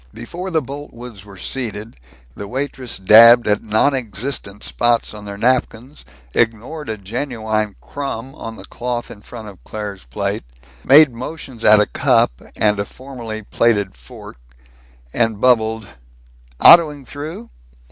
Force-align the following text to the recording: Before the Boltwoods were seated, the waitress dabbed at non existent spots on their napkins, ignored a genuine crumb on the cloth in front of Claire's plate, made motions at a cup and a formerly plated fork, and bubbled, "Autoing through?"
Before 0.15 0.49
the 0.49 0.63
Boltwoods 0.63 1.23
were 1.25 1.37
seated, 1.37 1.95
the 2.35 2.47
waitress 2.47 2.97
dabbed 2.97 3.47
at 3.47 3.61
non 3.61 3.93
existent 3.93 4.63
spots 4.63 5.13
on 5.13 5.25
their 5.25 5.37
napkins, 5.37 6.03
ignored 6.33 6.89
a 6.89 6.97
genuine 6.97 7.75
crumb 7.81 8.33
on 8.33 8.55
the 8.55 8.65
cloth 8.65 9.11
in 9.11 9.21
front 9.21 9.47
of 9.49 9.63
Claire's 9.63 10.05
plate, 10.05 10.43
made 10.83 11.11
motions 11.13 11.63
at 11.63 11.79
a 11.79 11.85
cup 11.85 12.31
and 12.55 12.79
a 12.79 12.85
formerly 12.85 13.43
plated 13.43 13.95
fork, 13.95 14.37
and 15.13 15.39
bubbled, 15.39 15.85
"Autoing 16.59 17.05
through?" 17.05 17.51